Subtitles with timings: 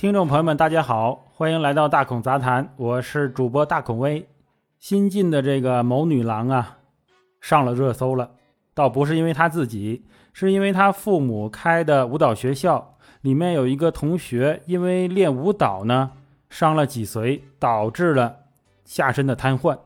[0.00, 4.26] 听众朋友们，大家好，欢迎来到大孔杂谈，我是主播大孔威。
[4.78, 6.78] 新进的这个某女郎啊，
[7.42, 8.30] 上了热搜了，
[8.72, 16.12] 倒不是因为她自己，是因为她父母开的舞蹈学校里面有一个同学，因为练舞蹈呢
[16.48, 18.36] 伤了脊髓，导致了
[18.86, 19.78] 下身的瘫痪。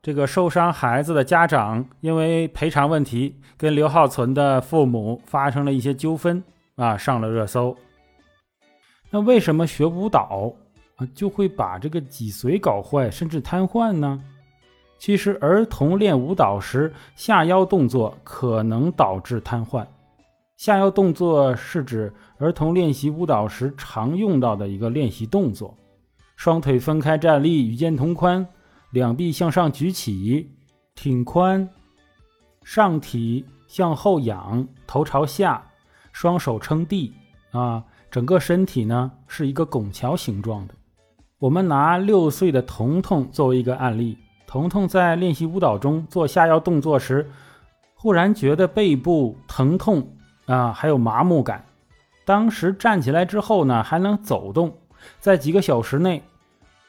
[0.00, 6.42] 这个受伤孩子的家长因为赔偿问题，跟刘浩存的父母发生了一些纠纷
[6.76, 7.76] 啊，上了热搜。
[9.10, 10.52] 那为什么学舞蹈
[10.96, 14.22] 啊就会把这个脊髓搞坏，甚至瘫痪呢？
[14.98, 19.86] 其实，儿童练舞蹈时下腰动作可能导致瘫痪。
[20.56, 25.72] 下腰动作是指儿童练习舞蹈时常用到的一个练习动作。
[26.34, 28.44] 双腿分开站立，与肩同宽，
[28.90, 30.50] 两臂向上举起，
[30.96, 31.68] 挺髋，
[32.64, 35.64] 上体向后仰，头朝下，
[36.12, 37.12] 双手撑地
[37.52, 37.84] 啊。
[38.10, 40.74] 整个身体呢是一个拱桥形状的。
[41.38, 47.30] 我们拿六岁的彤彤作为一个案例，彤彤在练习舞蹈中做下腰动作时，
[47.94, 51.64] 忽然觉得背部疼痛啊，还有麻木感。
[52.24, 54.76] 当时站起来之后呢，还能走动，
[55.20, 56.22] 在几个小时内，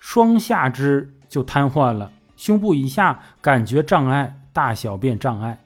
[0.00, 5.58] 双下肢就瘫痪了，胸部以下感觉障碍，大小便障碍。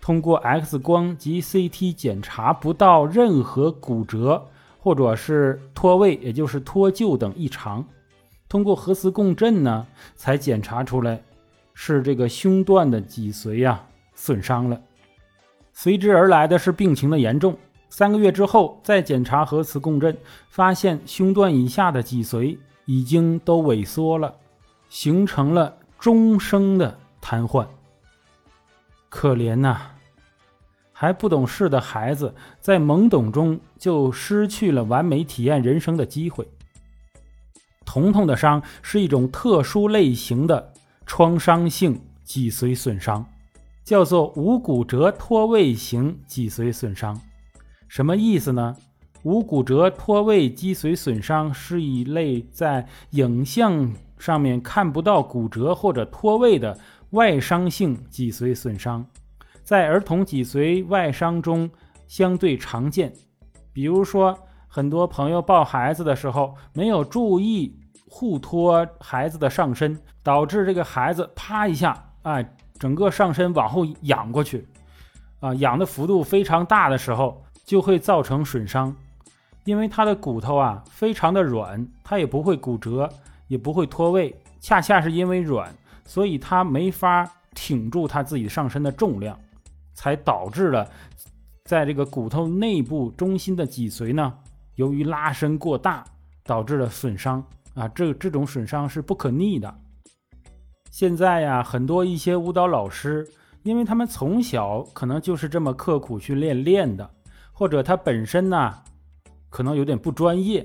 [0.00, 4.46] 通过 X 光及 CT 检查不到任何骨折。
[4.78, 7.84] 或者是脱位，也就是脱臼等异常，
[8.48, 11.20] 通过核磁共振呢，才检查出来
[11.74, 13.84] 是这个胸段的脊髓呀
[14.14, 14.80] 损伤了。
[15.72, 17.56] 随之而来的是病情的严重。
[17.90, 20.16] 三个月之后再检查核磁共振，
[20.50, 24.34] 发现胸段以下的脊髓已经都萎缩了，
[24.88, 27.66] 形成了终生的瘫痪。
[29.08, 29.80] 可怜呐！
[31.00, 36.44] 还不懂事的孩子，在懵懂中就失去了完美体验人生的机会。
[37.86, 40.72] 彤彤的伤是一种特殊类型的
[41.06, 43.24] 创伤性脊髓损伤，
[43.84, 47.16] 叫做无骨折脱位型脊髓损伤。
[47.86, 48.74] 什么意思呢？
[49.22, 56.76] 无骨折脱位脊髓损伤是一类在影像上面看不到骨折或者脱位的
[57.10, 59.06] 外伤性脊髓损伤。
[59.68, 61.68] 在儿童脊髓外伤中
[62.06, 63.12] 相对常见，
[63.70, 64.34] 比如说，
[64.66, 67.78] 很多朋友抱孩子的时候没有注意
[68.08, 74.66] 护托孩子的上身，导致这个孩子啪一下，哎，整个上身往后仰过去，
[75.40, 78.96] 啊，仰的幅度非常大的时候，就会造成损伤，
[79.64, 83.06] 因为他的骨头啊非常的软，他也不会骨折，
[83.48, 85.70] 也不会脱位，恰恰是因为软，
[86.06, 89.38] 所以他没法挺住他自己上身的重量。
[89.98, 90.88] 才导致了，
[91.64, 94.32] 在这个骨头内部中心的脊髓呢，
[94.76, 96.04] 由于拉伸过大，
[96.44, 97.44] 导致了损伤
[97.74, 97.88] 啊。
[97.88, 99.76] 这这种损伤是不可逆的。
[100.92, 103.26] 现在呀，很多一些舞蹈老师，
[103.64, 107.10] 因为他们从小可能就是这么刻苦训练练的，
[107.52, 108.72] 或者他本身呢，
[109.50, 110.64] 可能有点不专业，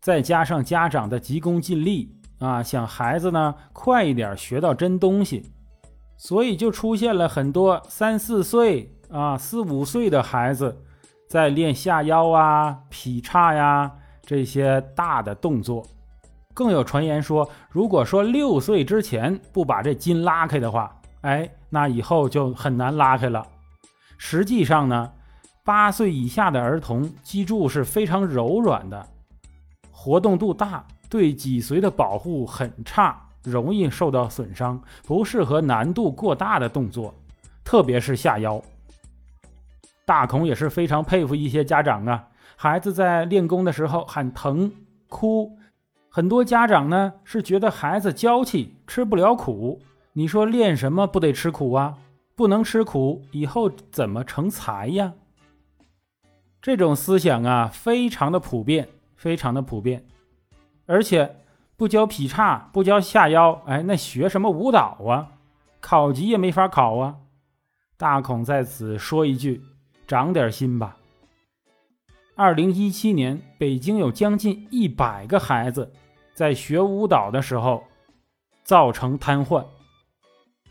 [0.00, 5.44] 再加上家长的急功近利啊，想孩子呢快一点学到真东西。
[6.16, 10.82] 所以就出现了很多三四岁啊、四五岁的孩子
[11.28, 15.86] 在练下腰啊、劈叉呀这些大的动作。
[16.54, 23.46] 更有传言说，如果说六岁之前不把这筋拉开的话，哎，那以后就很难拉开了。
[24.16, 25.12] 实际上呢，
[25.64, 29.06] 八岁以下的儿童脊柱是非常柔软的，
[29.90, 33.25] 活动度大，对脊髓的保护很差。
[33.46, 37.14] 容易受到损伤，不适合难度过大的动作，
[37.64, 38.60] 特别是下腰。
[40.04, 44.72] 大孔也是非常佩服一些家长啊，孩子在练功的时候喊疼、
[45.08, 45.56] 哭，
[46.08, 49.80] 很多家长呢是觉得孩子娇气，吃不了苦。
[50.12, 51.98] 你说练什么不得吃苦啊？
[52.34, 55.12] 不能吃苦，以后怎么成才呀？
[56.60, 60.04] 这种思想啊，非常的普遍，非常的普遍，
[60.86, 61.36] 而且。
[61.76, 65.32] 不教劈叉，不教下腰，哎，那学什么舞蹈啊？
[65.80, 67.16] 考级也没法考啊！
[67.98, 69.62] 大孔在此说一句，
[70.06, 70.96] 长点心吧。
[72.34, 75.92] 二零一七年，北京有将近一百个孩子
[76.34, 77.84] 在学舞蹈的时候
[78.64, 79.64] 造成瘫痪，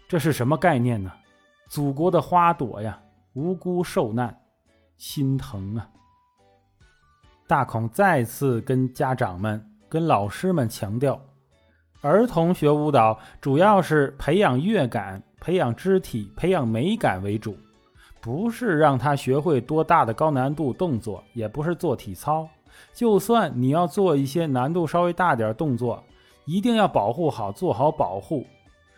[0.07, 1.11] 这是什么概念呢？
[1.67, 2.99] 祖国的花朵呀，
[3.33, 4.35] 无辜受难，
[4.97, 5.87] 心疼啊！
[7.47, 9.74] 大孔再次跟家长们。
[9.87, 11.19] 跟老师们强调，
[12.01, 17.57] 儿童学舞蹈主要是培养乐感、培养肢体、培养美感为主，
[18.19, 22.47] 不是让他学会多大的高难度动作，也不是做体操，
[22.93, 26.03] 就算你要做一些难度稍微大点动作，
[26.45, 28.45] 一定要保护好，做好保护。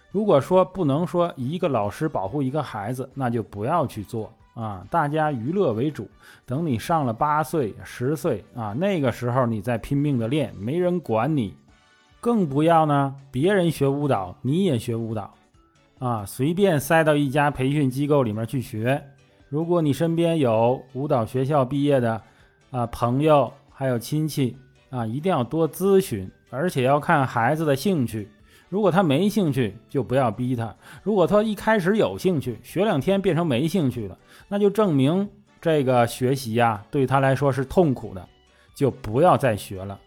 [0.10, 4.84] 如果说不能说一个老师保护一个孩子，那就不要去做啊！
[4.90, 6.10] 大家娱乐为主。
[6.46, 11.56] 等你上了八岁、十岁啊，那个时候你再拼命的练，没人管你。
[12.20, 15.34] 更不要呢，别人学舞蹈，你也学舞蹈，
[16.00, 19.02] 啊，随便塞到一家培训机构里面去学。
[19.50, 22.22] 如果你身边有舞蹈学校毕业的
[22.72, 24.58] 啊朋友，还有亲戚
[24.90, 28.28] 啊，一定要多咨询，而且要看孩子的兴趣。
[28.70, 34.18] 如果他没兴趣，就不要逼他；如果他一开始有兴趣，学两天变成没兴趣了，
[34.50, 35.30] 那就证明
[35.62, 38.28] 这个学习呀对他来说是痛苦的，
[38.76, 40.00] 就不要再学了。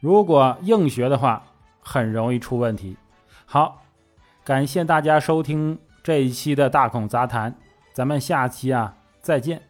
[0.00, 1.44] 如果硬学的话，
[1.80, 2.96] 很容易出问题。
[3.44, 3.82] 好，
[4.44, 7.54] 感谢大家收听这一期的大孔杂谈，
[7.92, 9.60] 咱们下期啊再见。